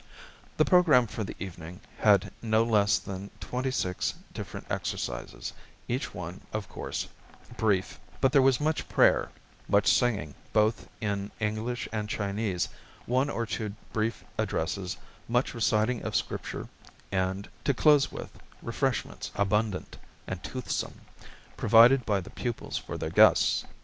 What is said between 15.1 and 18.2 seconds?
much reciting of Scripture and to close